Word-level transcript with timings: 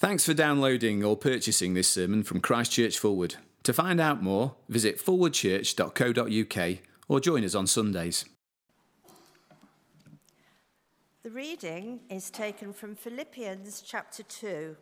Thanks 0.00 0.24
for 0.24 0.32
downloading 0.32 1.02
or 1.02 1.16
purchasing 1.16 1.74
this 1.74 1.88
sermon 1.88 2.22
from 2.22 2.40
Christchurch 2.40 3.00
Forward. 3.00 3.34
To 3.64 3.72
find 3.72 4.00
out 4.00 4.22
more, 4.22 4.54
visit 4.68 5.04
forwardchurch.co.uk 5.04 6.78
or 7.08 7.18
join 7.18 7.44
us 7.44 7.56
on 7.56 7.66
Sundays. 7.66 8.24
The 11.24 11.30
reading 11.30 11.98
is 12.08 12.30
taken 12.30 12.72
from 12.72 12.94
Philippians 12.94 13.80
chapter 13.84 14.22
2, 14.22 14.76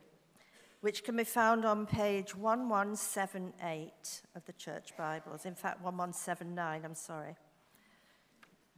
which 0.83 1.03
can 1.03 1.17
be 1.17 1.25
found 1.25 1.65
on 1.65 1.87
page 1.87 2.37
1178 2.37 4.21
of 4.35 4.45
the 4.45 4.53
Church 4.53 4.95
Bibles. 4.99 5.47
In 5.47 5.55
fact, 5.55 5.81
1179, 5.81 6.83
I'm 6.85 6.95
sorry. 6.95 7.37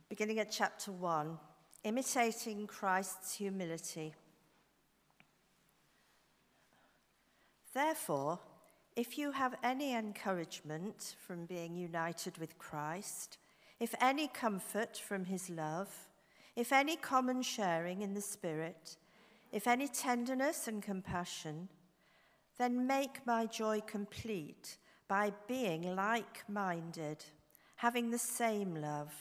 Beginning 0.09 0.39
at 0.39 0.53
chapter 0.53 0.93
1, 0.93 1.37
imitating 1.83 2.69
Christ's 2.69 3.35
humility. 3.35 4.15
Therefore, 7.79 8.41
if 8.97 9.17
you 9.17 9.31
have 9.31 9.55
any 9.63 9.95
encouragement 9.95 11.15
from 11.25 11.47
being 11.47 11.77
united 11.77 12.37
with 12.39 12.59
Christ, 12.59 13.39
if 13.79 13.95
any 14.01 14.27
comfort 14.27 14.97
from 14.97 15.27
his 15.27 15.49
love, 15.49 15.89
if 16.57 16.73
any 16.73 16.97
common 16.97 17.41
sharing 17.41 18.03
in 18.03 18.15
the 18.15 18.21
Spirit, 18.21 18.97
if 19.53 19.69
any 19.69 19.87
tenderness 19.87 20.67
and 20.67 20.83
compassion, 20.83 21.69
then 22.59 22.89
make 22.89 23.25
my 23.25 23.47
joy 23.47 23.81
complete 23.87 24.77
by 25.07 25.33
being 25.47 25.95
like 25.95 26.43
minded, 26.49 27.25
having 27.77 28.11
the 28.11 28.19
same 28.19 28.75
love, 28.75 29.15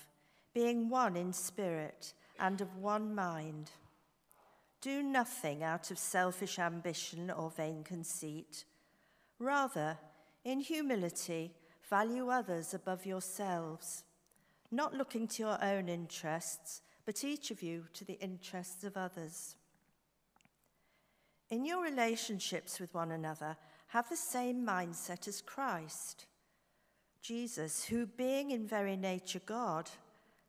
being 0.56 0.90
one 0.90 1.16
in 1.16 1.32
spirit 1.32 2.12
and 2.40 2.60
of 2.62 2.76
one 2.78 3.14
mind. 3.14 3.70
Do 4.81 5.02
nothing 5.02 5.63
out 5.63 5.90
of 5.91 5.98
selfish 5.98 6.59
ambition 6.59 7.31
or 7.31 7.49
vain 7.49 7.84
conceit. 7.84 8.66
Rather, 9.40 9.98
in 10.44 10.59
humility, 10.59 11.53
value 11.89 12.30
others 12.30 12.73
above 12.73 13.06
yourselves, 13.06 14.03
not 14.72 14.94
looking 14.94 15.28
to 15.28 15.44
your 15.44 15.64
own 15.64 15.89
interests, 15.89 16.81
but 17.06 17.23
each 17.23 17.52
of 17.52 17.61
you 17.64 17.86
to 17.94 18.06
the 18.06 18.19
interests 18.19 18.84
of 18.84 18.97
others. 18.97 19.56
In 21.50 21.66
your 21.66 21.81
relationships 21.81 22.80
with 22.80 22.94
one 22.94 23.12
another, 23.12 23.58
have 23.88 24.09
the 24.09 24.17
same 24.17 24.66
mindset 24.66 25.28
as 25.28 25.41
Christ. 25.41 26.25
Jesus, 27.22 27.86
who 27.86 28.06
being 28.06 28.52
in 28.52 28.67
very 28.67 28.97
nature 28.97 29.41
God, 29.45 29.89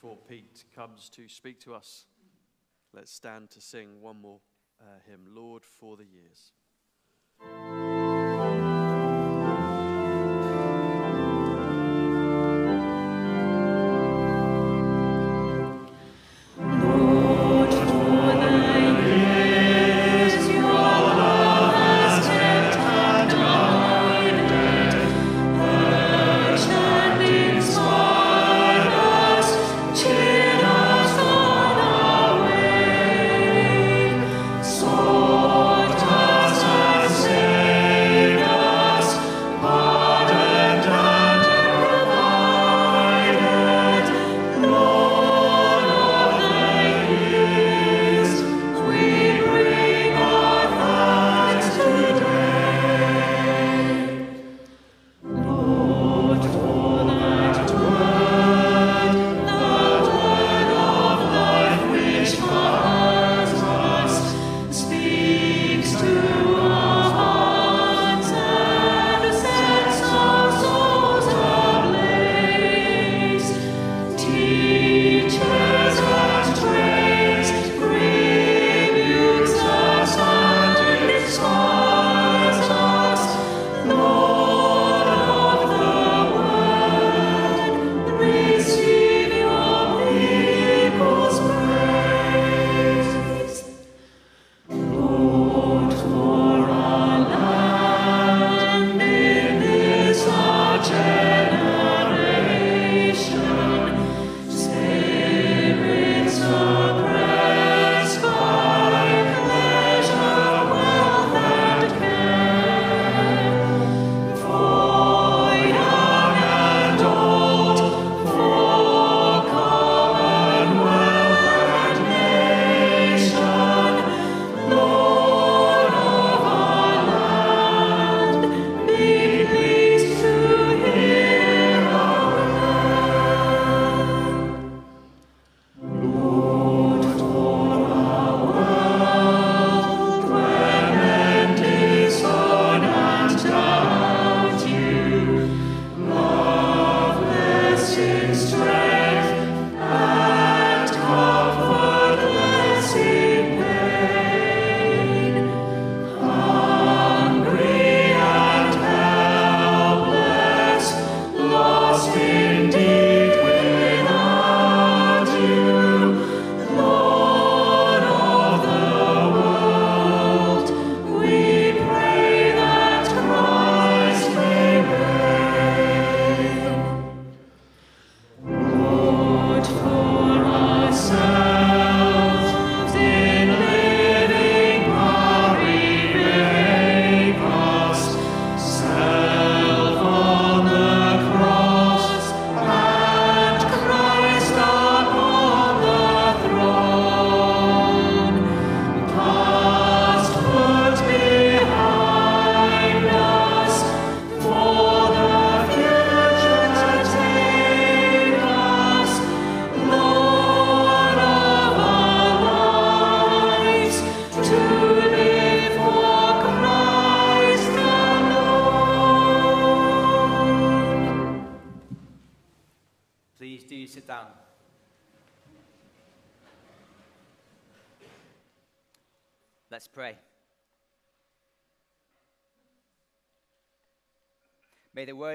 Before 0.00 0.16
Pete 0.28 0.64
comes 0.76 1.08
to 1.08 1.28
speak 1.28 1.58
to 1.62 1.74
us, 1.74 2.06
let's 2.94 3.10
stand 3.10 3.50
to 3.50 3.60
sing 3.60 4.00
one 4.00 4.20
more 4.20 4.38
uh, 4.80 4.84
hymn 5.10 5.34
Lord 5.34 5.64
for 5.64 5.96
the 5.96 6.04
years. 6.04 6.52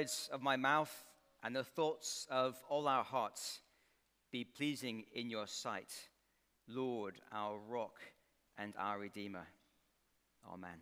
Words 0.03 0.29
of 0.33 0.41
my 0.41 0.57
mouth 0.57 1.05
and 1.45 1.55
the 1.55 1.63
thoughts 1.63 2.27
of 2.29 2.61
all 2.67 2.89
our 2.89 3.05
hearts 3.05 3.59
be 4.33 4.43
pleasing 4.43 5.05
in 5.13 5.29
your 5.29 5.47
sight, 5.47 5.93
Lord, 6.67 7.21
our 7.31 7.57
rock 7.69 8.01
and 8.57 8.73
our 8.77 8.99
Redeemer. 8.99 9.47
Amen. 10.51 10.81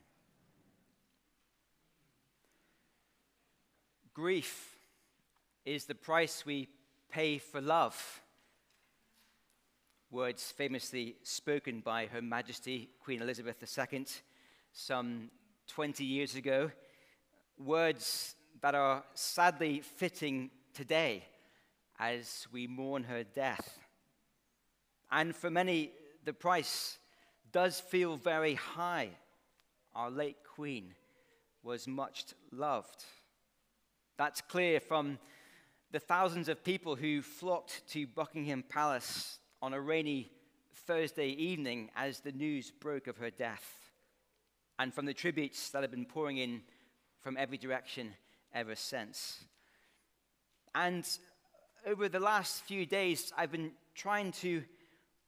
Grief 4.12 4.76
is 5.66 5.86
the 5.86 5.94
price 5.94 6.44
we 6.44 6.68
pay 7.12 7.38
for 7.38 7.62
love 7.62 8.22
words 10.10 10.52
famously 10.52 11.18
spoken 11.22 11.82
by 11.82 12.08
Her 12.08 12.24
Majesty 12.24 12.90
Queen 13.04 13.22
Elizabeth 13.22 13.58
II 13.62 14.04
some 14.74 15.30
20 15.68 16.04
years 16.04 16.36
ago, 16.36 16.72
words 17.60 18.36
that 18.62 18.76
are 18.76 19.04
sadly 19.14 19.82
fitting 19.82 20.52
today 20.74 21.24
as 22.00 22.48
we 22.52 22.68
mourn 22.68 23.04
her 23.04 23.24
death. 23.24 23.80
And 25.12 25.36
for 25.36 25.50
many, 25.50 25.92
the 26.24 26.34
price 26.34 26.98
does 27.52 27.80
feel 27.80 28.16
very 28.16 28.54
high. 28.54 29.10
Our 29.96 30.10
late 30.10 30.38
Queen 30.56 30.94
was 31.64 31.88
much 31.88 32.26
loved. 32.52 33.04
That's 34.18 34.42
clear 34.42 34.80
from 34.80 35.20
the 35.92 36.00
thousands 36.00 36.48
of 36.48 36.64
people 36.64 36.96
who 36.96 37.22
flocked 37.22 37.88
to 37.90 38.08
Buckingham 38.08 38.64
Palace 38.68 39.40
on 39.62 39.74
a 39.74 39.82
rainy 39.82 40.32
Thursday 40.88 41.30
evening 41.30 41.90
as 41.96 42.20
the 42.20 42.32
news 42.32 42.72
broke 42.72 43.08
of 43.08 43.18
her 43.18 43.30
death, 43.30 43.92
and 44.80 44.94
from 44.94 45.06
the 45.06 45.14
tributes 45.14 45.70
that 45.70 45.82
have 45.82 45.92
been 45.92 46.06
pouring 46.06 46.38
in 46.38 46.62
from 47.20 47.38
every 47.38 47.58
direction 47.58 48.14
ever 48.54 48.76
since. 48.76 49.44
And 50.74 51.06
over 51.86 52.10
the 52.10 52.20
last 52.20 52.64
few 52.64 52.86
days, 52.86 53.34
I've 53.38 53.52
been 53.52 53.72
trying 53.96 54.32
to 54.34 54.64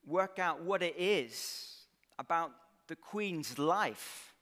work 0.06 0.40
out 0.40 0.62
what 0.62 0.82
it 0.82 0.96
is 0.98 1.86
about 2.20 2.52
the 2.88 2.96
Queen's 2.96 3.58
life 3.58 4.34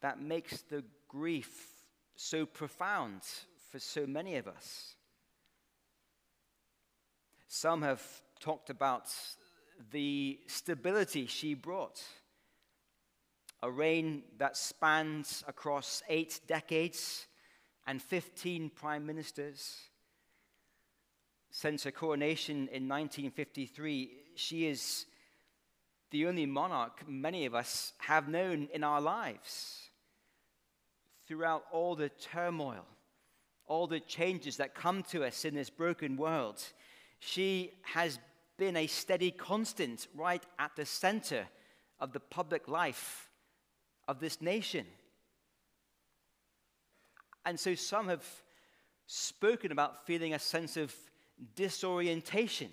that 0.00 0.20
makes 0.20 0.62
the 0.62 0.84
grief 1.08 1.66
so 2.16 2.46
profound 2.46 3.22
for 3.70 3.78
so 3.78 4.06
many 4.06 4.36
of 4.36 4.48
us. 4.48 4.94
Some 7.48 7.82
have 7.82 8.02
talked 8.38 8.70
about 8.70 9.08
the 9.90 10.38
stability 10.46 11.26
she 11.26 11.54
brought. 11.54 12.02
A 13.62 13.70
reign 13.70 14.22
that 14.38 14.56
spans 14.56 15.44
across 15.46 16.02
eight 16.08 16.40
decades 16.46 17.26
and 17.90 18.00
15 18.00 18.70
prime 18.70 19.04
ministers. 19.04 19.76
Since 21.50 21.82
her 21.82 21.90
coronation 21.90 22.68
in 22.68 22.88
1953, 22.88 24.12
she 24.36 24.66
is 24.68 25.06
the 26.12 26.26
only 26.26 26.46
monarch 26.46 27.02
many 27.08 27.46
of 27.46 27.54
us 27.56 27.92
have 27.98 28.28
known 28.28 28.68
in 28.72 28.84
our 28.84 29.00
lives. 29.00 29.90
Throughout 31.26 31.64
all 31.72 31.96
the 31.96 32.10
turmoil, 32.10 32.86
all 33.66 33.88
the 33.88 33.98
changes 33.98 34.58
that 34.58 34.76
come 34.76 35.02
to 35.10 35.24
us 35.24 35.44
in 35.44 35.56
this 35.56 35.68
broken 35.68 36.16
world, 36.16 36.62
she 37.18 37.72
has 37.82 38.20
been 38.56 38.76
a 38.76 38.86
steady 38.86 39.32
constant 39.32 40.06
right 40.14 40.46
at 40.60 40.76
the 40.76 40.86
center 40.86 41.48
of 41.98 42.12
the 42.12 42.20
public 42.20 42.68
life 42.68 43.28
of 44.06 44.20
this 44.20 44.40
nation. 44.40 44.86
And 47.44 47.58
so 47.58 47.74
some 47.74 48.08
have 48.08 48.24
spoken 49.06 49.72
about 49.72 50.06
feeling 50.06 50.34
a 50.34 50.38
sense 50.38 50.76
of 50.76 50.94
disorientation 51.56 52.70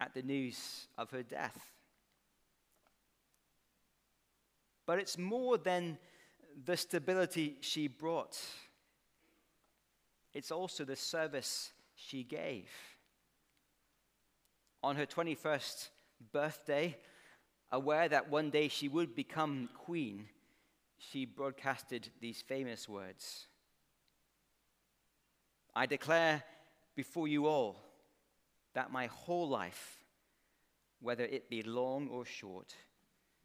at 0.00 0.14
the 0.14 0.22
news 0.22 0.86
of 0.96 1.10
her 1.10 1.22
death. 1.22 1.58
But 4.86 4.98
it's 4.98 5.18
more 5.18 5.58
than 5.58 5.98
the 6.64 6.76
stability 6.76 7.56
she 7.60 7.88
brought, 7.88 8.38
it's 10.32 10.50
also 10.50 10.84
the 10.84 10.96
service 10.96 11.72
she 11.94 12.22
gave 12.22 12.68
on 14.82 14.96
her 14.96 15.06
21st 15.06 15.88
birthday, 16.32 16.96
aware 17.72 18.08
that 18.08 18.30
one 18.30 18.50
day 18.50 18.68
she 18.68 18.88
would 18.88 19.14
become 19.14 19.68
queen, 19.76 20.26
she 20.98 21.24
broadcasted 21.24 22.10
these 22.20 22.42
famous 22.42 22.88
words 22.88 23.46
I 25.78 25.86
declare 25.86 26.42
before 26.96 27.28
you 27.28 27.46
all 27.46 27.76
that 28.74 28.90
my 28.90 29.06
whole 29.06 29.48
life, 29.48 30.02
whether 31.00 31.24
it 31.24 31.48
be 31.48 31.62
long 31.62 32.08
or 32.08 32.24
short, 32.24 32.74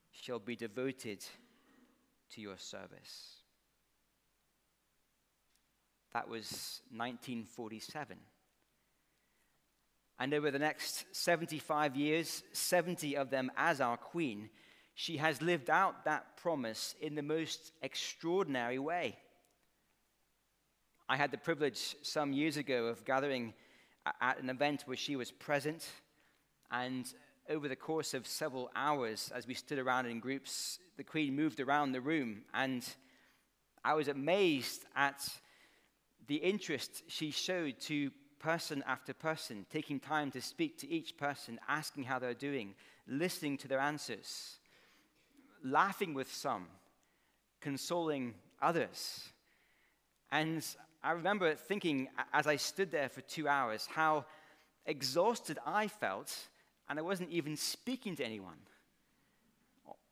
shall 0.10 0.40
be 0.40 0.56
devoted 0.56 1.24
to 2.32 2.42
your 2.42 2.58
service. 2.58 3.36
That 6.14 6.28
was 6.28 6.82
1947. 6.90 8.18
And 10.18 10.34
over 10.34 10.50
the 10.50 10.58
next 10.58 11.06
75 11.16 11.96
years, 11.96 12.42
70 12.52 13.16
of 13.16 13.30
them 13.30 13.52
as 13.56 13.80
our 13.80 13.98
queen, 13.98 14.50
she 14.96 15.18
has 15.18 15.42
lived 15.42 15.70
out 15.70 16.06
that 16.06 16.38
promise 16.38 16.96
in 17.02 17.16
the 17.16 17.24
most 17.24 17.72
extraordinary 17.82 18.80
way. 18.80 19.18
I 21.10 21.18
had 21.18 21.32
the 21.32 21.38
privilege 21.38 21.96
some 22.02 22.32
years 22.32 22.58
ago 22.58 22.86
of 22.86 23.04
gathering 23.06 23.54
at 24.22 24.40
an 24.40 24.50
event 24.50 24.84
where 24.86 24.98
she 24.98 25.16
was 25.16 25.32
present. 25.32 25.88
And 26.72 27.06
over 27.50 27.68
the 27.68 27.76
course 27.76 28.14
of 28.14 28.26
several 28.26 28.70
hours, 28.76 29.32
as 29.36 29.48
we 29.48 29.54
stood 29.54 29.80
around 29.80 30.06
in 30.06 30.20
groups, 30.20 30.80
the 30.98 31.04
Queen 31.04 31.36
moved 31.36 31.60
around 31.60 31.92
the 31.92 32.02
room. 32.02 32.44
And 32.54 32.88
I 33.84 33.94
was 33.94 34.08
amazed 34.08 34.86
at 34.96 35.28
the 36.28 36.36
interest 36.36 37.04
she 37.08 37.32
showed 37.32 37.80
to 37.82 38.12
person 38.40 38.84
after 38.88 39.14
person, 39.14 39.66
taking 39.70 40.00
time 40.00 40.32
to 40.32 40.42
speak 40.42 40.78
to 40.80 40.90
each 40.90 41.18
person, 41.18 41.60
asking 41.68 42.04
how 42.04 42.20
they're 42.20 42.34
doing, 42.34 42.76
listening 43.08 43.58
to 43.58 43.68
their 43.68 43.80
answers, 43.80 44.58
laughing 45.64 46.14
with 46.14 46.32
some, 46.32 46.68
consoling 47.62 48.36
others. 48.62 49.24
And 50.32 50.66
I 51.04 51.12
remember 51.12 51.56
thinking 51.56 52.10
as 52.34 52.48
I 52.48 52.58
stood 52.58 52.92
there 52.92 53.10
for 53.10 53.22
two 53.22 53.48
hours 53.48 53.88
how 53.88 54.26
exhausted 54.86 55.58
I 55.66 55.88
felt, 55.88 56.36
and 56.90 57.00
I 57.00 57.02
wasn't 57.02 57.32
even 57.32 57.56
speaking 57.56 58.16
to 58.18 58.26
anyone. 58.26 58.58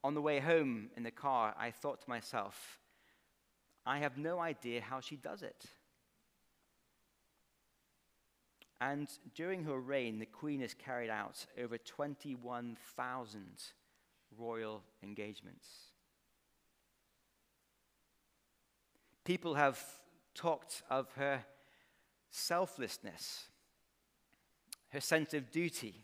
On 0.04 0.16
the 0.16 0.22
way 0.22 0.40
home 0.40 0.90
in 0.98 1.04
the 1.04 1.12
car, 1.12 1.54
I 1.60 1.72
thought 1.72 2.02
to 2.02 2.10
myself, 2.10 2.80
I 3.86 4.00
have 4.00 4.18
no 4.18 4.40
idea 4.40 4.82
how 4.82 5.00
she 5.00 5.16
does 5.16 5.44
it. 5.44 5.66
And 8.80 9.08
during 9.36 9.64
her 9.66 9.80
reign, 9.80 10.18
the 10.18 10.26
Queen 10.26 10.62
has 10.62 10.74
carried 10.74 11.12
out 11.12 11.46
over 11.62 11.78
21,000 11.78 13.42
royal 14.38 14.84
engagements. 15.04 15.68
People 19.24 19.56
have 19.56 19.80
talked 20.34 20.84
of 20.90 21.12
her 21.14 21.44
selflessness, 22.30 23.46
her 24.90 25.02
sense 25.02 25.34
of 25.34 25.52
duty, 25.52 26.04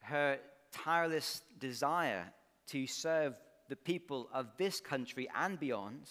her 0.00 0.38
tireless 0.72 1.42
desire 1.58 2.32
to 2.66 2.86
serve 2.86 3.38
the 3.68 3.76
people 3.76 4.28
of 4.32 4.48
this 4.56 4.80
country 4.80 5.28
and 5.36 5.58
beyond, 5.60 6.10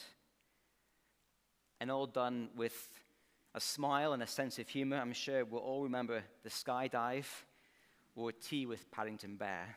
and 1.82 1.92
all 1.92 2.06
done 2.06 2.50
with 2.56 2.90
a 3.56 3.60
smile 3.60 4.14
and 4.14 4.24
a 4.24 4.28
sense 4.28 4.60
of 4.60 4.68
humor. 4.70 4.98
I'm 4.98 5.14
sure 5.14 5.44
we'll 5.44 5.62
all 5.62 5.84
remember 5.84 6.22
the 6.44 6.50
skydive 6.50 7.28
or 8.16 8.32
tea 8.32 8.66
with 8.66 8.90
Paddington 8.92 9.36
Bear. 9.36 9.76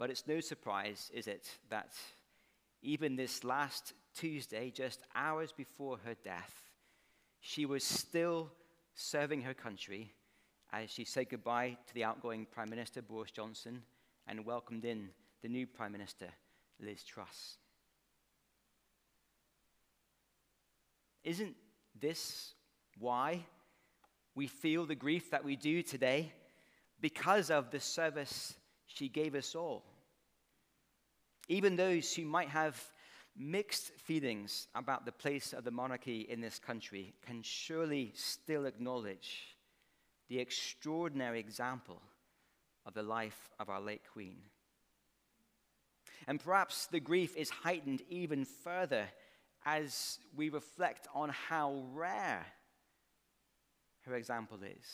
But 0.00 0.08
it's 0.08 0.26
no 0.26 0.40
surprise, 0.40 1.10
is 1.12 1.26
it, 1.26 1.46
that 1.68 1.92
even 2.80 3.16
this 3.16 3.44
last 3.44 3.92
Tuesday, 4.16 4.72
just 4.74 5.02
hours 5.14 5.52
before 5.52 5.98
her 6.06 6.14
death, 6.24 6.70
she 7.40 7.66
was 7.66 7.84
still 7.84 8.50
serving 8.94 9.42
her 9.42 9.52
country 9.52 10.10
as 10.72 10.88
she 10.88 11.04
said 11.04 11.28
goodbye 11.28 11.76
to 11.86 11.92
the 11.92 12.04
outgoing 12.04 12.46
Prime 12.50 12.70
Minister 12.70 13.02
Boris 13.02 13.30
Johnson 13.30 13.82
and 14.26 14.46
welcomed 14.46 14.86
in 14.86 15.10
the 15.42 15.50
new 15.50 15.66
Prime 15.66 15.92
Minister 15.92 16.28
Liz 16.80 17.02
Truss. 17.02 17.58
Isn't 21.24 21.56
this 22.00 22.54
why 22.98 23.44
we 24.34 24.46
feel 24.46 24.86
the 24.86 24.94
grief 24.94 25.30
that 25.30 25.44
we 25.44 25.56
do 25.56 25.82
today? 25.82 26.32
Because 27.02 27.50
of 27.50 27.70
the 27.70 27.80
service 27.80 28.54
she 28.86 29.10
gave 29.10 29.34
us 29.34 29.54
all. 29.54 29.89
Even 31.50 31.74
those 31.74 32.14
who 32.14 32.24
might 32.24 32.48
have 32.48 32.80
mixed 33.36 33.90
feelings 33.96 34.68
about 34.76 35.04
the 35.04 35.10
place 35.10 35.52
of 35.52 35.64
the 35.64 35.70
monarchy 35.72 36.20
in 36.30 36.40
this 36.40 36.60
country 36.60 37.12
can 37.26 37.42
surely 37.42 38.12
still 38.14 38.66
acknowledge 38.66 39.56
the 40.28 40.38
extraordinary 40.38 41.40
example 41.40 42.00
of 42.86 42.94
the 42.94 43.02
life 43.02 43.50
of 43.58 43.68
our 43.68 43.80
late 43.80 44.02
Queen. 44.12 44.36
And 46.28 46.38
perhaps 46.38 46.86
the 46.86 47.00
grief 47.00 47.36
is 47.36 47.50
heightened 47.50 48.02
even 48.08 48.44
further 48.44 49.08
as 49.66 50.20
we 50.36 50.50
reflect 50.50 51.08
on 51.12 51.30
how 51.30 51.82
rare 51.92 52.46
her 54.02 54.14
example 54.14 54.60
is. 54.62 54.86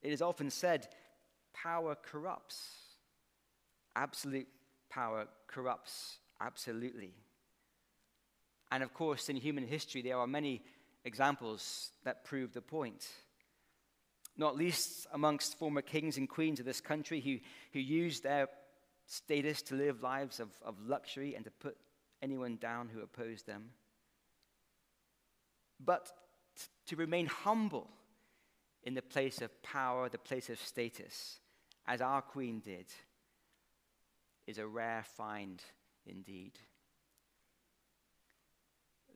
It 0.00 0.14
is 0.14 0.22
often 0.22 0.48
said, 0.48 0.88
power 1.52 1.94
corrupts. 1.94 2.83
Absolute 3.96 4.48
power 4.90 5.26
corrupts 5.46 6.18
absolutely. 6.40 7.14
And 8.70 8.82
of 8.82 8.92
course, 8.92 9.28
in 9.28 9.36
human 9.36 9.66
history, 9.66 10.02
there 10.02 10.18
are 10.18 10.26
many 10.26 10.62
examples 11.04 11.90
that 12.04 12.24
prove 12.24 12.52
the 12.52 12.60
point. 12.60 13.06
Not 14.36 14.56
least 14.56 15.06
amongst 15.12 15.58
former 15.58 15.82
kings 15.82 16.16
and 16.16 16.28
queens 16.28 16.58
of 16.58 16.66
this 16.66 16.80
country 16.80 17.20
who, 17.20 17.38
who 17.72 17.78
used 17.78 18.22
their 18.24 18.48
status 19.06 19.62
to 19.62 19.74
live 19.74 20.02
lives 20.02 20.40
of, 20.40 20.48
of 20.64 20.74
luxury 20.84 21.34
and 21.34 21.44
to 21.44 21.50
put 21.50 21.76
anyone 22.22 22.56
down 22.56 22.88
who 22.88 23.00
opposed 23.00 23.46
them. 23.46 23.70
But 25.78 26.06
t- 26.56 26.66
to 26.86 26.96
remain 26.96 27.26
humble 27.26 27.88
in 28.82 28.94
the 28.94 29.02
place 29.02 29.40
of 29.40 29.62
power, 29.62 30.08
the 30.08 30.18
place 30.18 30.50
of 30.50 30.58
status, 30.58 31.38
as 31.86 32.00
our 32.00 32.22
queen 32.22 32.60
did, 32.60 32.86
is 34.46 34.58
a 34.58 34.66
rare 34.66 35.04
find 35.16 35.62
indeed. 36.06 36.58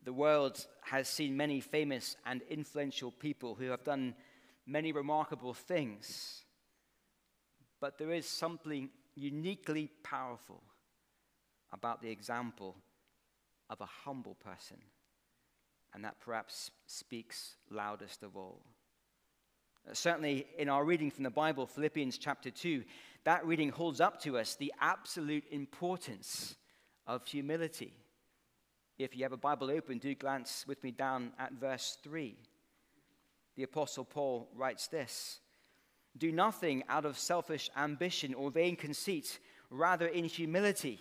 The 0.05 0.13
world 0.13 0.67
has 0.83 1.09
seen 1.09 1.37
many 1.37 1.61
famous 1.61 2.17
and 2.25 2.43
influential 2.49 3.11
people 3.11 3.55
who 3.55 3.67
have 3.67 3.85
done 3.85 4.15
many 4.67 4.93
remarkable 4.93 5.55
things, 5.55 6.45
but 7.81 7.99
there 7.99 8.13
is 8.13 8.27
something 8.27 8.91
uniquely 9.15 9.91
powerful 10.03 10.63
about 11.73 12.01
the 12.01 12.11
example 12.11 12.77
of 13.69 13.81
a 13.81 13.87
humble 13.87 14.35
person, 14.35 14.79
and 15.93 16.05
that 16.05 16.21
perhaps 16.21 16.71
speaks 16.87 17.57
loudest 17.71 18.23
of 18.23 18.37
all. 18.37 18.63
Certainly, 19.93 20.47
in 20.59 20.69
our 20.69 20.85
reading 20.85 21.11
from 21.11 21.25
the 21.25 21.31
Bible, 21.31 21.67
Philippians 21.67 22.19
chapter 22.19 22.51
2, 22.51 22.85
that 23.25 23.47
reading 23.47 23.71
holds 23.71 24.01
up 24.01 24.21
to 24.23 24.39
us 24.39 24.55
the 24.55 24.73
absolute 24.81 25.45
importance 25.51 26.57
of 27.07 27.27
humility. 27.27 27.93
If 28.99 29.17
you 29.17 29.23
have 29.23 29.33
a 29.33 29.37
Bible 29.37 29.71
open, 29.71 29.99
do 29.99 30.15
glance 30.15 30.65
with 30.67 30.83
me 30.83 30.91
down 30.91 31.33
at 31.39 31.53
verse 31.53 31.99
3. 32.03 32.37
The 33.57 33.63
Apostle 33.63 34.05
Paul 34.05 34.49
writes 34.55 34.89
this 34.89 35.41
Do 36.17 36.33
nothing 36.33 36.85
out 36.89 37.05
of 37.05 37.19
selfish 37.19 37.71
ambition 37.77 38.35
or 38.35 38.51
vain 38.51 38.77
conceit, 38.77 39.39
rather, 39.71 40.07
in 40.07 40.25
humility, 40.25 41.01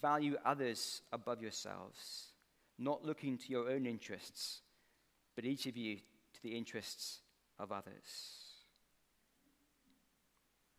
value 0.00 0.36
others 0.44 1.02
above 1.12 1.42
yourselves, 1.42 2.32
not 2.78 3.04
looking 3.04 3.36
to 3.38 3.50
your 3.50 3.70
own 3.70 3.86
interests, 3.86 4.60
but 5.34 5.44
each 5.44 5.66
of 5.66 5.76
you 5.76 5.96
to 5.96 6.42
the 6.42 6.56
interests 6.56 7.20
of 7.58 7.72
others. 7.72 8.48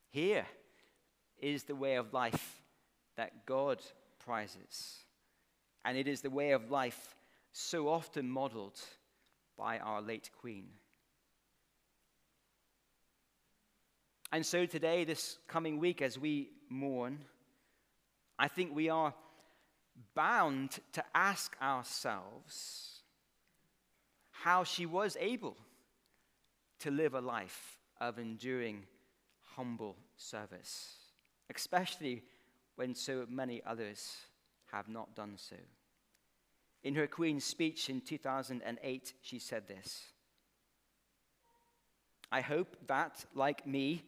Here 0.09 0.45
is 1.41 1.63
the 1.63 1.75
way 1.75 1.95
of 1.95 2.13
life 2.13 2.61
that 3.17 3.45
God 3.45 3.79
prizes, 4.19 5.03
and 5.83 5.97
it 5.97 6.07
is 6.07 6.21
the 6.21 6.29
way 6.29 6.51
of 6.51 6.71
life 6.71 7.15
so 7.51 7.89
often 7.89 8.29
modeled 8.29 8.79
by 9.57 9.79
our 9.79 10.01
late 10.01 10.29
Queen. 10.39 10.67
And 14.31 14.45
so 14.45 14.65
today, 14.65 15.05
this 15.05 15.37
coming 15.47 15.79
week, 15.79 16.01
as 16.01 16.17
we 16.17 16.51
mourn, 16.69 17.19
I 18.37 18.47
think 18.47 18.75
we 18.75 18.89
are 18.89 19.13
bound 20.13 20.79
to 20.93 21.03
ask 21.15 21.55
ourselves 21.61 23.01
how 24.31 24.63
she 24.63 24.85
was 24.85 25.17
able 25.19 25.57
to 26.79 26.91
live 26.91 27.13
a 27.15 27.21
life 27.21 27.79
of 27.99 28.19
enduring, 28.19 28.83
humble 29.55 29.97
service, 30.15 30.95
especially 31.53 32.23
when 32.75 32.95
so 32.95 33.25
many 33.29 33.61
others 33.65 34.15
have 34.71 34.87
not 34.87 35.15
done 35.15 35.33
so. 35.35 35.55
In 36.83 36.95
her 36.95 37.07
Queen's 37.07 37.43
speech 37.43 37.89
in 37.89 38.01
2008, 38.01 39.13
she 39.21 39.39
said 39.39 39.67
this 39.67 40.03
I 42.31 42.41
hope 42.41 42.77
that, 42.87 43.25
like 43.33 43.65
me, 43.65 44.03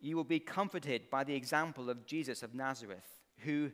you 0.00 0.16
will 0.16 0.24
be 0.24 0.40
comforted 0.40 1.10
by 1.10 1.24
the 1.24 1.34
example 1.34 1.88
of 1.88 2.06
Jesus 2.06 2.42
of 2.42 2.54
Nazareth, 2.54 3.18
who, 3.38 3.70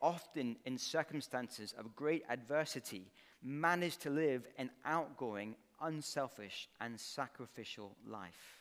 often 0.00 0.56
in 0.64 0.78
circumstances 0.78 1.74
of 1.78 1.94
great 1.94 2.24
adversity, 2.28 3.12
managed 3.42 4.00
to 4.02 4.10
live 4.10 4.46
an 4.58 4.70
outgoing, 4.84 5.56
unselfish, 5.80 6.68
and 6.80 6.98
sacrificial 6.98 7.96
life. 8.06 8.59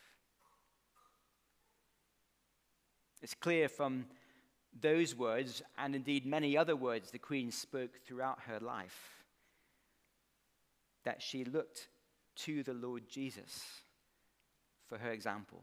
It's 3.22 3.34
clear 3.34 3.68
from 3.68 4.06
those 4.80 5.16
words, 5.16 5.62
and 5.78 5.96
indeed 5.96 6.26
many 6.26 6.58
other 6.58 6.76
words 6.76 7.12
the 7.12 7.20
Queen 7.20 7.52
spoke 7.52 8.00
throughout 8.06 8.42
her 8.48 8.60
life, 8.60 9.24
that 11.04 11.22
she 11.22 11.44
looked 11.44 11.88
to 12.38 12.64
the 12.64 12.74
Lord 12.74 13.10
Jesus 13.10 13.64
for 14.88 14.98
her 14.98 15.12
example, 15.12 15.62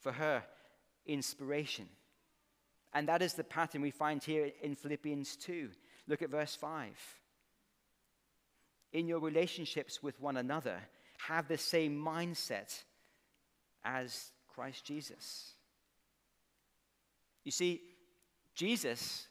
for 0.00 0.12
her 0.12 0.42
inspiration. 1.06 1.88
And 2.92 3.08
that 3.08 3.22
is 3.22 3.34
the 3.34 3.44
pattern 3.44 3.82
we 3.82 3.90
find 3.90 4.22
here 4.22 4.50
in 4.62 4.74
Philippians 4.74 5.36
2. 5.36 5.70
Look 6.08 6.22
at 6.22 6.30
verse 6.30 6.56
5 6.56 6.88
in 8.92 9.06
your 9.06 9.20
relationships 9.20 10.02
with 10.02 10.20
one 10.20 10.36
another, 10.36 10.80
have 11.28 11.48
the 11.48 11.58
same 11.58 11.96
mindset 11.96 12.82
as 13.84 14.32
Christ 14.48 14.84
Jesus. 14.84 15.54
You 17.44 17.52
see, 17.52 17.82
Jesus 18.54 19.26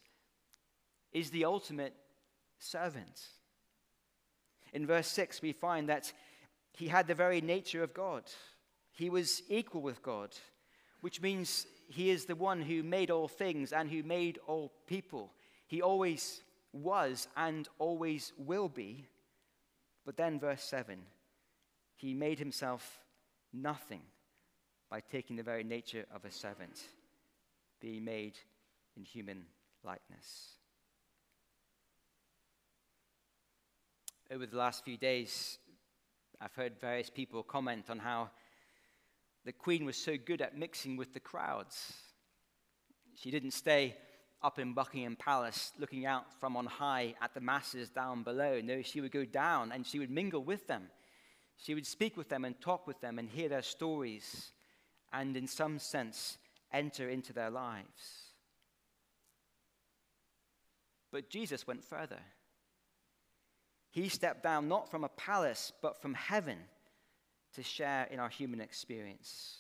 is 1.11 1.29
the 1.29 1.45
ultimate 1.45 1.93
servant. 2.57 3.21
In 4.73 4.85
verse 4.85 5.07
6, 5.07 5.41
we 5.41 5.51
find 5.51 5.89
that 5.89 6.11
he 6.73 6.87
had 6.87 7.07
the 7.07 7.15
very 7.15 7.41
nature 7.41 7.83
of 7.83 7.93
God. 7.93 8.23
He 8.91 9.09
was 9.09 9.41
equal 9.49 9.81
with 9.81 10.03
God, 10.03 10.29
which 11.01 11.21
means 11.21 11.65
he 11.87 12.09
is 12.09 12.25
the 12.25 12.35
one 12.35 12.61
who 12.61 12.83
made 12.83 13.09
all 13.09 13.27
things 13.27 13.73
and 13.73 13.89
who 13.89 14.03
made 14.03 14.39
all 14.47 14.71
people. 14.87 15.31
He 15.67 15.81
always 15.81 16.41
was 16.71 17.27
and 17.35 17.67
always 17.79 18.33
will 18.37 18.69
be 18.69 19.07
but 20.09 20.17
then, 20.17 20.39
verse 20.39 20.63
7 20.63 20.97
He 21.95 22.15
made 22.15 22.39
himself 22.39 22.99
nothing 23.53 24.01
by 24.89 25.01
taking 25.01 25.35
the 25.35 25.43
very 25.43 25.63
nature 25.63 26.05
of 26.11 26.25
a 26.25 26.31
servant, 26.31 26.81
being 27.79 28.03
made 28.03 28.37
in 28.97 29.03
human 29.03 29.45
likeness. 29.83 30.53
Over 34.31 34.45
the 34.45 34.57
last 34.57 34.83
few 34.83 34.97
days, 34.97 35.57
I've 36.39 36.53
heard 36.53 36.79
various 36.79 37.09
people 37.09 37.41
comment 37.43 37.89
on 37.89 37.99
how 37.99 38.29
the 39.45 39.51
Queen 39.51 39.85
was 39.85 39.97
so 39.97 40.15
good 40.23 40.41
at 40.41 40.57
mixing 40.57 40.97
with 40.97 41.13
the 41.13 41.19
crowds. 41.19 41.93
She 43.15 43.31
didn't 43.31 43.51
stay 43.51 43.95
up 44.41 44.59
in 44.59 44.73
Buckingham 44.73 45.15
Palace 45.15 45.71
looking 45.79 46.05
out 46.05 46.25
from 46.39 46.55
on 46.55 46.65
high 46.65 47.15
at 47.21 47.33
the 47.33 47.41
masses 47.41 47.89
down 47.89 48.23
below. 48.23 48.61
No, 48.61 48.81
she 48.81 49.01
would 49.01 49.11
go 49.11 49.25
down 49.25 49.71
and 49.71 49.85
she 49.85 49.99
would 49.99 50.11
mingle 50.11 50.43
with 50.43 50.67
them. 50.67 50.89
She 51.57 51.73
would 51.73 51.85
speak 51.85 52.15
with 52.15 52.29
them 52.29 52.45
and 52.45 52.59
talk 52.61 52.87
with 52.87 53.01
them 53.01 53.19
and 53.19 53.29
hear 53.29 53.49
their 53.49 53.61
stories 53.61 54.51
and, 55.11 55.35
in 55.35 55.47
some 55.47 55.79
sense, 55.79 56.37
enter 56.71 57.09
into 57.09 57.33
their 57.33 57.49
lives. 57.49 58.33
But 61.11 61.29
Jesus 61.29 61.65
went 61.65 61.83
further. 61.83 62.19
He 63.91 64.09
stepped 64.09 64.43
down 64.43 64.67
not 64.67 64.89
from 64.89 65.03
a 65.03 65.09
palace, 65.09 65.73
but 65.81 66.01
from 66.01 66.13
heaven 66.13 66.57
to 67.55 67.63
share 67.63 68.07
in 68.11 68.19
our 68.19 68.29
human 68.29 68.61
experience. 68.61 69.59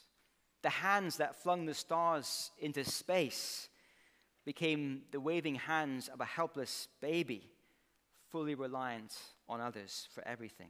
The 0.61 0.69
hands 0.69 1.17
that 1.17 1.41
flung 1.41 1.65
the 1.65 1.73
stars 1.73 2.51
into 2.59 2.83
space 2.83 3.69
became 4.45 5.03
the 5.11 5.19
waving 5.19 5.55
hands 5.55 6.07
of 6.09 6.21
a 6.21 6.25
helpless 6.25 6.87
baby, 7.01 7.49
fully 8.29 8.55
reliant 8.55 9.15
on 9.47 9.61
others 9.61 10.07
for 10.13 10.25
everything. 10.27 10.69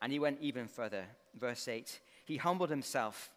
And 0.00 0.12
he 0.12 0.18
went 0.18 0.38
even 0.40 0.68
further. 0.68 1.04
Verse 1.34 1.66
8 1.66 2.00
He 2.24 2.36
humbled 2.36 2.70
himself 2.70 3.30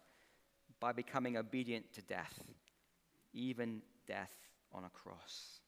by 0.80 0.92
becoming 0.92 1.36
obedient 1.36 1.92
to 1.92 2.02
death, 2.02 2.40
even 3.32 3.82
death 4.06 4.32
on 4.72 4.84
a 4.84 4.90
cross. 4.90 5.60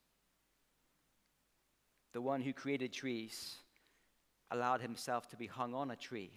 The 2.12 2.20
one 2.20 2.40
who 2.40 2.52
created 2.52 2.92
trees 2.92 3.54
allowed 4.50 4.80
himself 4.80 5.28
to 5.28 5.36
be 5.36 5.46
hung 5.46 5.74
on 5.74 5.90
a 5.90 5.96
tree. 5.96 6.30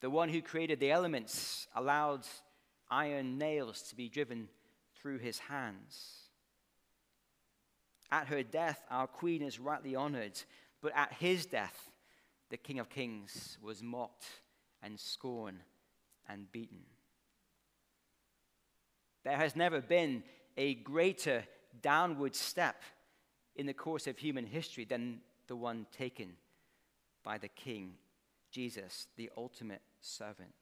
The 0.00 0.10
one 0.10 0.28
who 0.28 0.42
created 0.42 0.80
the 0.80 0.90
elements 0.90 1.66
allowed 1.74 2.26
iron 2.90 3.38
nails 3.38 3.82
to 3.82 3.96
be 3.96 4.08
driven 4.08 4.48
through 4.96 5.18
his 5.18 5.38
hands. 5.38 6.22
At 8.10 8.28
her 8.28 8.42
death, 8.42 8.82
our 8.90 9.06
queen 9.06 9.42
is 9.42 9.58
rightly 9.58 9.94
honored, 9.94 10.38
but 10.82 10.92
at 10.94 11.14
his 11.14 11.46
death, 11.46 11.90
the 12.50 12.56
King 12.58 12.78
of 12.78 12.90
Kings 12.90 13.56
was 13.62 13.82
mocked 13.82 14.26
and 14.82 15.00
scorned 15.00 15.60
and 16.28 16.50
beaten. 16.52 16.84
There 19.24 19.36
has 19.36 19.54
never 19.56 19.80
been 19.80 20.22
a 20.56 20.74
greater 20.74 21.44
downward 21.80 22.34
step 22.34 22.82
in 23.56 23.66
the 23.66 23.74
course 23.74 24.06
of 24.06 24.18
human 24.18 24.46
history 24.46 24.84
than 24.84 25.20
the 25.46 25.56
one 25.56 25.86
taken 25.96 26.32
by 27.22 27.38
the 27.38 27.48
King, 27.48 27.94
Jesus, 28.50 29.06
the 29.16 29.30
ultimate 29.36 29.82
servant. 30.00 30.54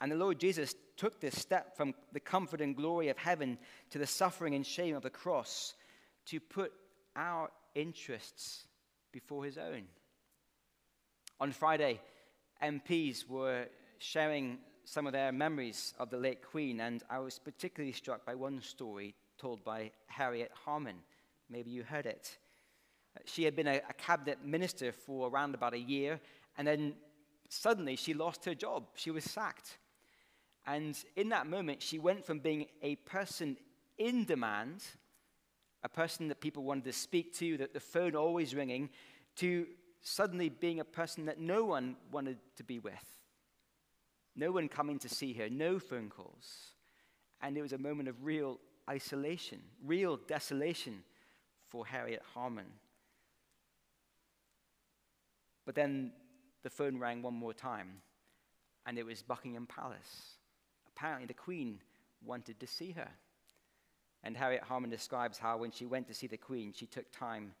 And 0.00 0.12
the 0.12 0.16
Lord 0.16 0.38
Jesus 0.38 0.74
took 0.96 1.20
this 1.20 1.38
step 1.38 1.76
from 1.76 1.94
the 2.12 2.20
comfort 2.20 2.60
and 2.60 2.76
glory 2.76 3.08
of 3.08 3.18
heaven 3.18 3.58
to 3.90 3.98
the 3.98 4.06
suffering 4.06 4.54
and 4.54 4.66
shame 4.66 4.94
of 4.94 5.02
the 5.02 5.10
cross 5.10 5.74
to 6.26 6.38
put 6.38 6.72
our 7.16 7.50
interests 7.74 8.66
before 9.12 9.44
his 9.44 9.58
own. 9.58 9.84
On 11.40 11.52
Friday, 11.52 12.00
MPs 12.62 13.28
were 13.28 13.66
sharing 13.98 14.58
some 14.88 15.06
of 15.06 15.12
their 15.12 15.32
memories 15.32 15.92
of 15.98 16.08
the 16.08 16.16
late 16.16 16.42
Queen, 16.42 16.80
and 16.80 17.02
I 17.10 17.18
was 17.18 17.38
particularly 17.38 17.92
struck 17.92 18.24
by 18.24 18.34
one 18.34 18.62
story 18.62 19.14
told 19.36 19.62
by 19.62 19.90
Harriet 20.06 20.50
Harman. 20.64 20.96
Maybe 21.50 21.70
you 21.70 21.82
heard 21.82 22.06
it. 22.06 22.38
Uh, 23.14 23.20
she 23.26 23.44
had 23.44 23.54
been 23.54 23.66
a, 23.66 23.82
a 23.88 23.92
cabinet 23.98 24.42
minister 24.42 24.92
for 24.92 25.28
around 25.28 25.54
about 25.54 25.74
a 25.74 25.78
year, 25.78 26.20
and 26.56 26.66
then 26.66 26.94
suddenly 27.50 27.96
she 27.96 28.14
lost 28.14 28.46
her 28.46 28.54
job. 28.54 28.84
She 28.94 29.10
was 29.10 29.24
sacked. 29.24 29.76
And 30.66 30.96
in 31.16 31.28
that 31.28 31.46
moment, 31.46 31.82
she 31.82 31.98
went 31.98 32.24
from 32.24 32.38
being 32.38 32.66
a 32.82 32.96
person 32.96 33.58
in 33.98 34.24
demand, 34.24 34.84
a 35.84 35.88
person 35.90 36.28
that 36.28 36.40
people 36.40 36.62
wanted 36.62 36.84
to 36.84 36.94
speak 36.94 37.34
to, 37.34 37.58
that 37.58 37.74
the 37.74 37.80
phone 37.80 38.16
always 38.16 38.54
ringing, 38.54 38.88
to 39.36 39.66
suddenly 40.00 40.48
being 40.48 40.80
a 40.80 40.84
person 40.84 41.26
that 41.26 41.38
no 41.38 41.64
one 41.64 41.96
wanted 42.10 42.38
to 42.56 42.64
be 42.64 42.78
with. 42.78 43.17
No 44.38 44.52
one 44.52 44.68
coming 44.68 45.00
to 45.00 45.08
see 45.08 45.32
her, 45.32 45.50
no 45.50 45.80
phone 45.80 46.10
calls. 46.10 46.70
And 47.42 47.58
it 47.58 47.62
was 47.62 47.72
a 47.72 47.78
moment 47.78 48.08
of 48.08 48.24
real 48.24 48.60
isolation, 48.88 49.58
real 49.84 50.16
desolation 50.16 51.02
for 51.66 51.84
Harriet 51.84 52.22
Harman. 52.34 52.66
But 55.66 55.74
then 55.74 56.12
the 56.62 56.70
phone 56.70 56.98
rang 56.98 57.20
one 57.20 57.34
more 57.34 57.52
time, 57.52 58.00
and 58.86 58.96
it 58.96 59.04
was 59.04 59.22
Buckingham 59.22 59.66
Palace. 59.66 60.36
Apparently, 60.86 61.26
the 61.26 61.34
Queen 61.34 61.80
wanted 62.24 62.60
to 62.60 62.66
see 62.66 62.92
her. 62.92 63.08
And 64.22 64.36
Harriet 64.36 64.62
Harman 64.62 64.90
describes 64.90 65.38
how 65.38 65.58
when 65.58 65.72
she 65.72 65.84
went 65.84 66.06
to 66.06 66.14
see 66.14 66.28
the 66.28 66.36
Queen, 66.36 66.72
she 66.72 66.86
took 66.86 67.10
time 67.10 67.54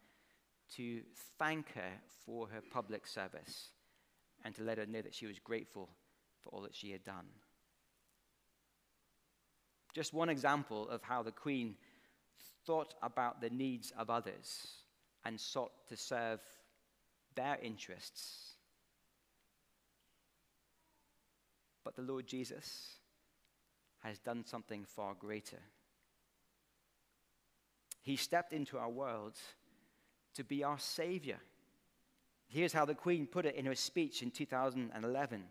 to 0.76 1.02
thank 1.40 1.72
her 1.74 1.90
for 2.24 2.46
her 2.46 2.60
public 2.70 3.04
service 3.04 3.70
and 4.44 4.54
to 4.54 4.62
let 4.62 4.78
her 4.78 4.86
know 4.86 5.02
that 5.02 5.14
she 5.14 5.26
was 5.26 5.40
grateful 5.40 5.88
for 6.48 6.56
all 6.56 6.62
that 6.62 6.74
she 6.74 6.90
had 6.90 7.04
done. 7.04 7.26
Just 9.94 10.14
one 10.14 10.28
example 10.28 10.88
of 10.88 11.02
how 11.02 11.22
the 11.22 11.32
Queen 11.32 11.76
thought 12.66 12.94
about 13.02 13.40
the 13.40 13.50
needs 13.50 13.92
of 13.98 14.10
others 14.10 14.68
and 15.24 15.40
sought 15.40 15.72
to 15.88 15.96
serve 15.96 16.40
their 17.34 17.58
interests. 17.62 18.52
But 21.84 21.96
the 21.96 22.02
Lord 22.02 22.26
Jesus 22.26 22.96
has 24.00 24.18
done 24.18 24.44
something 24.44 24.84
far 24.84 25.14
greater. 25.14 25.60
He 28.02 28.16
stepped 28.16 28.52
into 28.52 28.78
our 28.78 28.90
world 28.90 29.36
to 30.34 30.44
be 30.44 30.62
our 30.62 30.78
Savior. 30.78 31.38
Here's 32.46 32.72
how 32.72 32.84
the 32.84 32.94
Queen 32.94 33.26
put 33.26 33.46
it 33.46 33.56
in 33.56 33.66
her 33.66 33.74
speech 33.74 34.22
in 34.22 34.30
2011. 34.30 35.44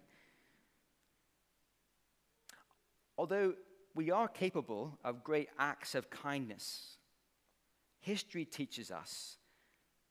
Although 3.18 3.56
we 3.96 4.12
are 4.12 4.28
capable 4.28 5.00
of 5.04 5.24
great 5.24 5.50
acts 5.58 5.96
of 5.96 6.10
kindness, 6.10 6.98
history 8.00 8.46
teaches 8.46 8.92
us 8.92 9.38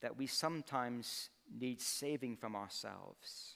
that 0.03 0.17
we 0.17 0.27
sometimes 0.27 1.31
need 1.57 1.81
saving 1.81 2.37
from 2.37 2.57
ourselves, 2.57 3.55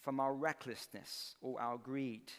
from 0.00 0.18
our 0.18 0.34
recklessness 0.34 1.36
or 1.42 1.60
our 1.60 1.76
greed. 1.76 2.32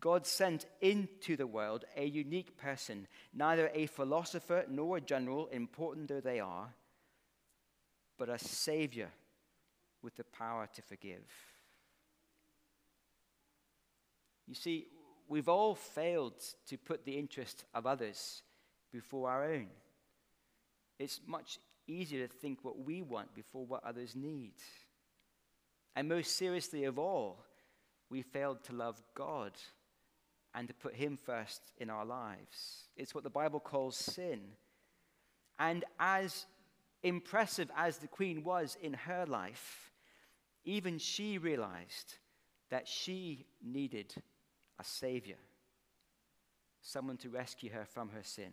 God 0.00 0.26
sent 0.26 0.66
into 0.80 1.36
the 1.36 1.46
world 1.46 1.84
a 1.96 2.04
unique 2.04 2.56
person, 2.56 3.06
neither 3.32 3.70
a 3.72 3.86
philosopher 3.86 4.64
nor 4.68 4.96
a 4.96 5.00
general, 5.00 5.46
important 5.46 6.08
though 6.08 6.20
they 6.20 6.40
are, 6.40 6.74
but 8.18 8.28
a 8.28 8.38
Savior 8.38 9.10
with 10.02 10.16
the 10.16 10.24
power 10.24 10.68
to 10.74 10.82
forgive. 10.82 11.24
You 14.46 14.54
see, 14.54 14.86
we've 15.28 15.48
all 15.48 15.74
failed 15.74 16.42
to 16.68 16.78
put 16.78 17.04
the 17.04 17.18
interest 17.18 17.64
of 17.74 17.86
others 17.86 18.42
before 18.92 19.30
our 19.30 19.44
own. 19.44 19.68
It's 20.98 21.20
much 21.26 21.58
easier 21.86 22.26
to 22.26 22.32
think 22.32 22.60
what 22.62 22.78
we 22.78 23.02
want 23.02 23.34
before 23.34 23.66
what 23.66 23.84
others 23.84 24.14
need. 24.14 24.54
And 25.94 26.08
most 26.08 26.36
seriously 26.36 26.84
of 26.84 26.98
all, 26.98 27.44
we 28.10 28.22
failed 28.22 28.62
to 28.64 28.74
love 28.74 29.02
God 29.14 29.52
and 30.54 30.68
to 30.68 30.74
put 30.74 30.94
Him 30.94 31.16
first 31.16 31.60
in 31.78 31.90
our 31.90 32.04
lives. 32.04 32.88
It's 32.96 33.14
what 33.14 33.24
the 33.24 33.30
Bible 33.30 33.60
calls 33.60 33.96
sin. 33.96 34.40
And 35.58 35.84
as 35.98 36.46
impressive 37.02 37.70
as 37.76 37.98
the 37.98 38.08
Queen 38.08 38.42
was 38.44 38.76
in 38.82 38.94
her 38.94 39.24
life, 39.26 39.90
even 40.64 40.98
she 40.98 41.38
realized 41.38 42.16
that 42.70 42.88
she 42.88 43.46
needed 43.62 44.14
a 44.78 44.84
Savior, 44.84 45.38
someone 46.80 47.16
to 47.18 47.28
rescue 47.28 47.70
her 47.70 47.84
from 47.84 48.10
her 48.10 48.22
sin. 48.22 48.52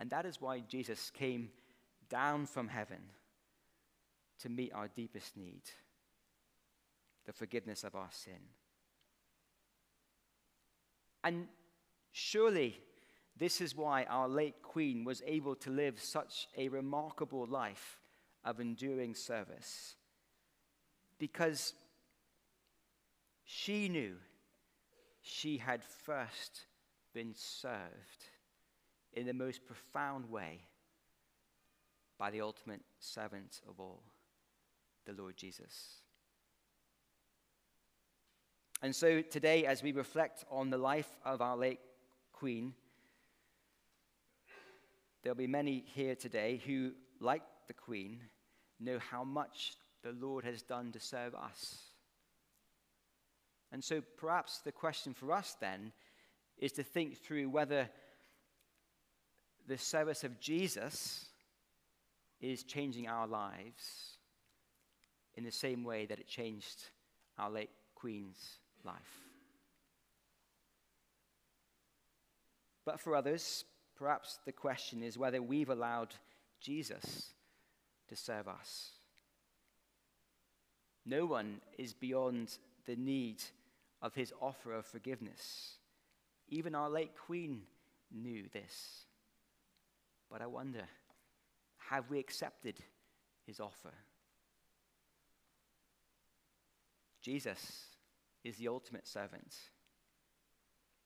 And 0.00 0.10
that 0.10 0.26
is 0.26 0.40
why 0.40 0.60
Jesus 0.60 1.10
came 1.10 1.50
down 2.08 2.46
from 2.46 2.68
heaven 2.68 2.98
to 4.40 4.48
meet 4.48 4.72
our 4.74 4.88
deepest 4.88 5.36
need 5.36 5.62
the 7.24 7.32
forgiveness 7.32 7.84
of 7.84 7.94
our 7.94 8.08
sin. 8.10 8.40
And 11.22 11.46
surely 12.10 12.80
this 13.36 13.60
is 13.60 13.76
why 13.76 14.04
our 14.04 14.28
late 14.28 14.60
Queen 14.62 15.04
was 15.04 15.22
able 15.24 15.54
to 15.56 15.70
live 15.70 16.00
such 16.00 16.48
a 16.56 16.68
remarkable 16.68 17.46
life 17.46 18.00
of 18.44 18.60
enduring 18.60 19.14
service. 19.14 19.94
Because 21.18 21.74
she 23.54 23.86
knew 23.86 24.14
she 25.20 25.58
had 25.58 25.84
first 25.84 26.62
been 27.12 27.34
served 27.34 28.24
in 29.12 29.26
the 29.26 29.34
most 29.34 29.66
profound 29.66 30.30
way 30.30 30.60
by 32.18 32.30
the 32.30 32.40
ultimate 32.40 32.80
servant 32.98 33.60
of 33.68 33.78
all, 33.78 34.02
the 35.04 35.12
Lord 35.12 35.36
Jesus. 35.36 35.98
And 38.80 38.96
so 38.96 39.20
today, 39.20 39.66
as 39.66 39.82
we 39.82 39.92
reflect 39.92 40.46
on 40.50 40.70
the 40.70 40.78
life 40.78 41.18
of 41.22 41.42
our 41.42 41.56
late 41.56 41.80
Queen, 42.32 42.72
there'll 45.22 45.36
be 45.36 45.46
many 45.46 45.84
here 45.94 46.14
today 46.14 46.60
who, 46.64 46.92
like 47.20 47.42
the 47.68 47.74
Queen, 47.74 48.20
know 48.80 48.98
how 48.98 49.24
much 49.24 49.74
the 50.02 50.12
Lord 50.12 50.44
has 50.44 50.62
done 50.62 50.90
to 50.92 50.98
serve 50.98 51.34
us. 51.34 51.91
And 53.72 53.82
so 53.82 54.02
perhaps 54.18 54.58
the 54.58 54.72
question 54.72 55.14
for 55.14 55.32
us 55.32 55.56
then 55.60 55.92
is 56.58 56.72
to 56.72 56.82
think 56.82 57.16
through 57.16 57.48
whether 57.48 57.88
the 59.66 59.78
service 59.78 60.24
of 60.24 60.38
Jesus 60.38 61.24
is 62.40 62.64
changing 62.64 63.08
our 63.08 63.26
lives 63.26 64.18
in 65.34 65.44
the 65.44 65.50
same 65.50 65.84
way 65.84 66.04
that 66.06 66.18
it 66.18 66.26
changed 66.26 66.84
our 67.38 67.50
late 67.50 67.70
Queen's 67.94 68.58
life. 68.84 68.94
But 72.84 73.00
for 73.00 73.16
others, 73.16 73.64
perhaps 73.96 74.38
the 74.44 74.52
question 74.52 75.02
is 75.02 75.16
whether 75.16 75.40
we've 75.40 75.70
allowed 75.70 76.14
Jesus 76.60 77.30
to 78.08 78.16
serve 78.16 78.48
us. 78.48 78.90
No 81.06 81.24
one 81.26 81.60
is 81.78 81.94
beyond 81.94 82.58
the 82.86 82.96
need 82.96 83.42
of 84.02 84.14
his 84.14 84.32
offer 84.40 84.74
of 84.74 84.84
forgiveness. 84.84 85.76
Even 86.48 86.74
our 86.74 86.90
late 86.90 87.12
Queen 87.16 87.62
knew 88.10 88.44
this. 88.52 89.06
But 90.30 90.42
I 90.42 90.46
wonder 90.46 90.84
have 91.90 92.08
we 92.10 92.18
accepted 92.18 92.78
his 93.46 93.60
offer? 93.60 93.92
Jesus 97.20 97.86
is 98.42 98.56
the 98.56 98.68
ultimate 98.68 99.06
servant. 99.06 99.54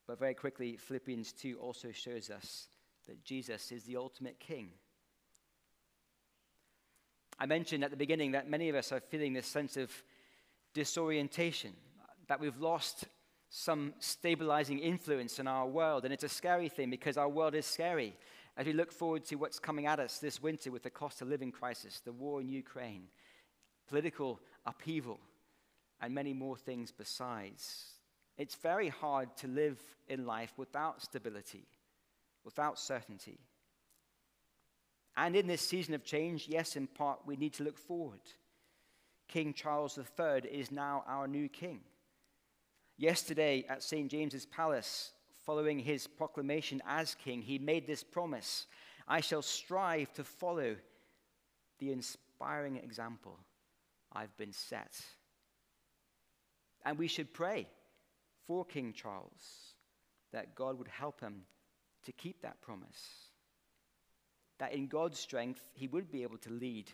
But 0.06 0.18
very 0.18 0.34
quickly, 0.34 0.76
Philippians 0.76 1.32
2 1.32 1.58
also 1.60 1.90
shows 1.90 2.30
us 2.30 2.68
that 3.06 3.24
Jesus 3.24 3.72
is 3.72 3.84
the 3.84 3.96
ultimate 3.96 4.38
king. 4.38 4.70
I 7.38 7.46
mentioned 7.46 7.84
at 7.84 7.90
the 7.90 7.96
beginning 7.96 8.32
that 8.32 8.48
many 8.48 8.68
of 8.68 8.76
us 8.76 8.92
are 8.92 9.00
feeling 9.00 9.32
this 9.32 9.46
sense 9.46 9.76
of 9.76 9.90
disorientation, 10.72 11.72
that 12.28 12.40
we've 12.40 12.58
lost 12.60 13.04
some 13.48 13.94
stabilizing 13.98 14.78
influence 14.78 15.38
in 15.38 15.46
our 15.46 15.66
world. 15.66 16.04
And 16.04 16.12
it's 16.12 16.24
a 16.24 16.28
scary 16.28 16.68
thing 16.68 16.90
because 16.90 17.16
our 17.16 17.28
world 17.28 17.54
is 17.54 17.66
scary. 17.66 18.16
As 18.56 18.66
we 18.66 18.72
look 18.72 18.92
forward 18.92 19.24
to 19.26 19.36
what's 19.36 19.58
coming 19.58 19.86
at 19.86 20.00
us 20.00 20.18
this 20.18 20.42
winter 20.42 20.70
with 20.70 20.82
the 20.82 20.90
cost 20.90 21.22
of 21.22 21.28
living 21.28 21.52
crisis, 21.52 22.00
the 22.00 22.12
war 22.12 22.40
in 22.40 22.48
Ukraine, 22.48 23.04
political 23.88 24.40
upheaval, 24.64 25.20
and 26.00 26.14
many 26.14 26.32
more 26.32 26.56
things 26.56 26.92
besides, 26.92 27.92
it's 28.36 28.54
very 28.56 28.88
hard 28.88 29.34
to 29.38 29.48
live 29.48 29.80
in 30.08 30.26
life 30.26 30.52
without 30.56 31.00
stability, 31.00 31.66
without 32.44 32.78
certainty. 32.78 33.38
And 35.16 35.34
in 35.34 35.46
this 35.46 35.66
season 35.66 35.94
of 35.94 36.04
change, 36.04 36.46
yes, 36.48 36.76
in 36.76 36.86
part, 36.86 37.20
we 37.24 37.36
need 37.36 37.54
to 37.54 37.64
look 37.64 37.78
forward. 37.78 38.20
King 39.28 39.54
Charles 39.54 39.98
III 39.98 40.48
is 40.50 40.70
now 40.70 41.04
our 41.08 41.26
new 41.26 41.48
king. 41.48 41.80
Yesterday 42.98 43.64
at 43.68 43.82
St. 43.82 44.10
James's 44.10 44.46
Palace, 44.46 45.10
following 45.44 45.78
his 45.78 46.06
proclamation 46.06 46.82
as 46.86 47.14
king, 47.14 47.42
he 47.42 47.58
made 47.58 47.86
this 47.86 48.02
promise 48.02 48.66
I 49.06 49.20
shall 49.20 49.42
strive 49.42 50.12
to 50.14 50.24
follow 50.24 50.76
the 51.78 51.92
inspiring 51.92 52.76
example 52.76 53.38
I've 54.12 54.36
been 54.36 54.52
set. 54.52 54.98
And 56.84 56.98
we 56.98 57.06
should 57.06 57.32
pray 57.32 57.68
for 58.46 58.64
King 58.64 58.92
Charles 58.92 59.74
that 60.32 60.54
God 60.54 60.78
would 60.78 60.88
help 60.88 61.20
him 61.20 61.42
to 62.04 62.12
keep 62.12 62.42
that 62.42 62.60
promise. 62.60 63.30
That 64.58 64.72
in 64.72 64.86
God's 64.86 65.18
strength, 65.18 65.60
he 65.74 65.86
would 65.86 66.10
be 66.10 66.22
able 66.22 66.38
to 66.38 66.50
lead 66.50 66.90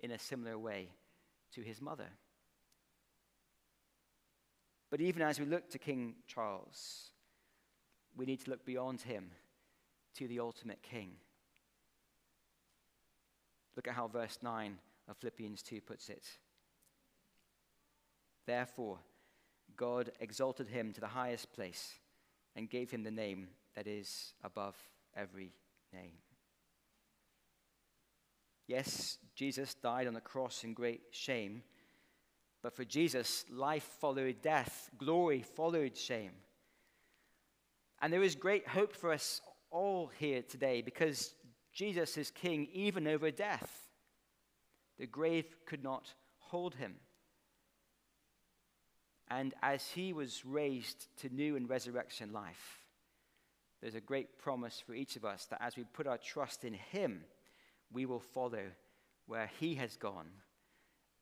in 0.00 0.10
a 0.10 0.18
similar 0.18 0.58
way 0.58 0.88
to 1.54 1.62
his 1.62 1.80
mother. 1.80 2.08
But 4.90 5.00
even 5.00 5.22
as 5.22 5.38
we 5.38 5.46
look 5.46 5.70
to 5.70 5.78
King 5.78 6.16
Charles, 6.26 7.10
we 8.16 8.26
need 8.26 8.40
to 8.44 8.50
look 8.50 8.64
beyond 8.64 9.02
him 9.02 9.30
to 10.16 10.26
the 10.26 10.40
ultimate 10.40 10.82
king. 10.82 11.12
Look 13.76 13.86
at 13.86 13.94
how 13.94 14.08
verse 14.08 14.38
9 14.42 14.78
of 15.08 15.16
Philippians 15.16 15.62
2 15.62 15.80
puts 15.80 16.08
it. 16.08 16.26
Therefore, 18.46 18.98
God 19.76 20.10
exalted 20.18 20.68
him 20.68 20.92
to 20.92 21.00
the 21.00 21.06
highest 21.06 21.52
place 21.52 21.94
and 22.56 22.68
gave 22.68 22.90
him 22.90 23.04
the 23.04 23.10
name 23.10 23.48
that 23.76 23.86
is 23.86 24.34
above 24.42 24.76
every 25.16 25.52
name. 25.92 26.14
Yes, 28.66 29.18
Jesus 29.34 29.74
died 29.74 30.06
on 30.06 30.14
the 30.14 30.20
cross 30.20 30.64
in 30.64 30.74
great 30.74 31.02
shame, 31.10 31.62
but 32.62 32.74
for 32.74 32.84
Jesus, 32.84 33.44
life 33.50 33.88
followed 34.00 34.42
death, 34.42 34.90
glory 34.98 35.42
followed 35.42 35.96
shame. 35.96 36.32
And 38.02 38.12
there 38.12 38.22
is 38.22 38.34
great 38.34 38.66
hope 38.68 38.94
for 38.94 39.12
us 39.12 39.40
all 39.70 40.10
here 40.18 40.42
today 40.42 40.82
because 40.82 41.34
Jesus 41.72 42.16
is 42.16 42.30
king 42.30 42.68
even 42.72 43.06
over 43.06 43.30
death. 43.30 43.88
The 44.98 45.06
grave 45.06 45.46
could 45.66 45.82
not 45.82 46.12
hold 46.38 46.74
him. 46.74 46.96
And 49.28 49.54
as 49.62 49.88
he 49.90 50.12
was 50.12 50.44
raised 50.44 51.06
to 51.18 51.32
new 51.32 51.56
and 51.56 51.68
resurrection 51.68 52.32
life, 52.32 52.80
there's 53.80 53.94
a 53.94 54.00
great 54.00 54.38
promise 54.38 54.82
for 54.84 54.92
each 54.92 55.16
of 55.16 55.24
us 55.24 55.46
that 55.46 55.62
as 55.62 55.76
we 55.76 55.84
put 55.84 56.06
our 56.06 56.18
trust 56.18 56.64
in 56.64 56.74
him, 56.74 57.24
we 57.92 58.06
will 58.06 58.20
follow 58.20 58.64
where 59.26 59.50
he 59.58 59.76
has 59.76 59.96
gone. 59.96 60.26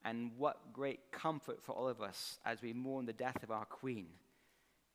And 0.05 0.33
what 0.39 0.73
great 0.73 1.11
comfort 1.11 1.63
for 1.63 1.73
all 1.73 1.89
of 1.89 2.01
us 2.01 2.39
as 2.45 2.63
we 2.63 2.73
mourn 2.73 3.07
the 3.07 3.13
death 3.13 3.43
of 3.43 3.51
our 3.51 3.65
queen, 3.65 4.07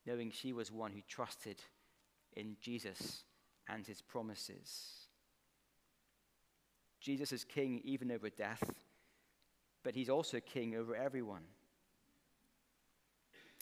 knowing 0.05 0.31
she 0.31 0.53
was 0.53 0.71
one 0.71 0.91
who 0.91 1.01
trusted 1.07 1.57
in 2.35 2.55
Jesus 2.61 3.23
and 3.67 3.85
his 3.85 4.01
promises. 4.01 5.07
Jesus 6.99 7.31
is 7.33 7.43
king 7.43 7.81
even 7.83 8.11
over 8.11 8.29
death, 8.29 8.71
but 9.83 9.93
he's 9.93 10.09
also 10.09 10.39
king 10.39 10.75
over 10.75 10.95
everyone. 10.95 11.43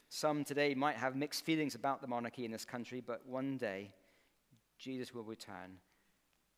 Some 0.10 0.44
today 0.44 0.76
might 0.76 0.98
have 0.98 1.16
mixed 1.16 1.46
feelings 1.46 1.74
about 1.74 2.02
the 2.02 2.08
monarchy 2.08 2.46
in 2.46 2.52
this 2.52 2.66
country, 2.66 3.02
but 3.06 3.26
one 3.26 3.58
day 3.58 3.92
Jesus 4.78 5.14
will 5.14 5.24
return. 5.24 5.78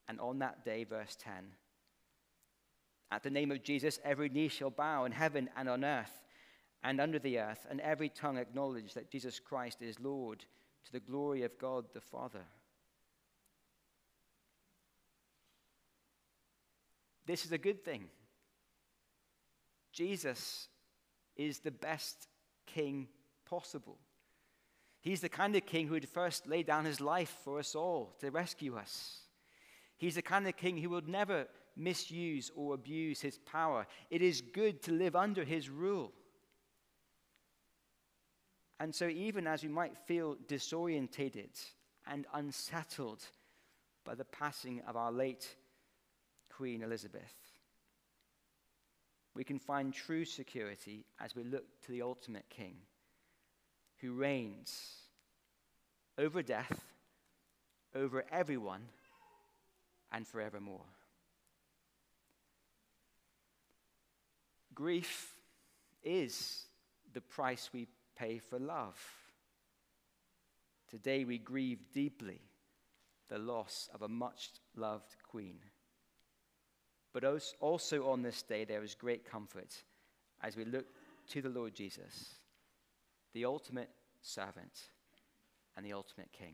And 0.08 0.20
on 0.20 0.40
that 0.40 0.66
day, 0.66 0.84
verse 0.84 1.16
10, 1.22 1.34
at 3.14 3.22
the 3.22 3.30
name 3.30 3.52
of 3.52 3.62
Jesus, 3.62 4.00
every 4.04 4.28
knee 4.28 4.48
shall 4.48 4.72
bow 4.72 5.06
in 5.06 5.12
heaven 5.12 5.48
and 5.56 5.70
on 5.70 5.86
earth 5.86 6.12
and 6.84 7.00
under 7.00 7.20
the 7.20 7.38
earth, 7.40 7.66
and 7.70 7.80
every 7.80 8.10
tongue 8.10 8.38
acknowledge 8.38 8.96
that 8.96 9.12
Jesus 9.12 9.40
Christ 9.40 9.82
is 9.82 10.00
Lord 10.00 10.40
to 10.86 10.92
the 10.92 11.00
glory 11.00 11.44
of 11.44 11.58
God 11.60 11.86
the 11.94 12.02
Father. 12.02 12.42
This 17.26 17.46
is 17.46 17.52
a 17.52 17.58
good 17.58 17.86
thing. 17.86 18.06
Jesus 19.94 20.68
is 21.38 21.60
the 21.60 21.72
best 21.72 22.28
king 22.66 23.08
possible. 23.48 24.00
He's 25.02 25.22
the 25.22 25.30
kind 25.30 25.56
of 25.56 25.66
king 25.68 25.88
who 25.88 25.94
would 25.94 26.10
first 26.10 26.48
lay 26.48 26.64
down 26.64 26.86
his 26.86 27.00
life 27.00 27.34
for 27.44 27.60
us 27.60 27.76
all 27.76 28.16
to 28.20 28.32
rescue 28.32 28.76
us. 28.76 29.20
He's 29.98 30.16
the 30.16 30.22
kind 30.24 30.48
of 30.48 30.58
king 30.58 30.78
who 30.78 30.90
would 30.90 31.08
never 31.08 31.48
misuse 31.76 32.52
or 32.56 32.74
abuse 32.74 33.22
his 33.22 33.38
power. 33.40 33.86
It 34.10 34.22
is 34.22 34.42
good 34.42 34.82
to 34.84 34.92
live 34.92 35.16
under 35.16 35.44
his 35.44 35.70
rule. 35.70 36.12
And 38.80 38.94
so, 38.94 39.08
even 39.08 39.48
as 39.48 39.64
we 39.64 39.70
might 39.70 39.98
feel 39.98 40.36
disorientated 40.48 41.60
and 42.06 42.26
unsettled 42.34 43.24
by 44.04 44.16
the 44.16 44.26
passing 44.26 44.82
of 44.88 44.98
our 44.98 45.12
late 45.12 45.56
Queen 46.50 46.84
Elizabeth, 46.84 47.34
we 49.36 49.44
can 49.44 49.58
find 49.58 49.94
true 49.94 50.26
security 50.26 51.06
as 51.20 51.36
we 51.36 51.44
look 51.44 51.64
to 51.86 51.92
the 51.92 52.02
ultimate 52.02 52.46
king 52.50 52.76
who 54.00 54.14
reigns 54.14 54.98
over 56.18 56.44
death, 56.44 56.84
over 57.96 58.26
everyone, 58.32 58.84
and 60.12 60.28
forevermore. 60.28 60.86
Grief 64.74 65.36
is 66.04 66.66
the 67.14 67.22
price 67.22 67.70
we 67.74 67.88
pay 68.18 68.40
for 68.40 68.60
love. 68.60 69.00
Today 70.90 71.26
we 71.26 71.38
grieve 71.38 71.80
deeply 71.94 72.42
the 73.30 73.38
loss 73.38 73.90
of 73.94 74.02
a 74.02 74.08
much 74.08 74.50
loved 74.76 75.16
queen. 75.24 75.58
But 77.14 77.24
also 77.60 78.10
on 78.10 78.22
this 78.22 78.42
day, 78.42 78.66
there 78.66 78.84
is 78.84 78.96
great 78.96 79.30
comfort 79.30 79.84
as 80.42 80.56
we 80.56 80.66
look 80.66 80.86
to 81.30 81.42
the 81.42 81.50
Lord 81.50 81.74
Jesus 81.74 82.36
the 83.34 83.46
ultimate 83.46 83.90
servant 84.22 84.90
and 85.76 85.86
the 85.86 85.94
ultimate 85.94 86.32
king. 86.32 86.54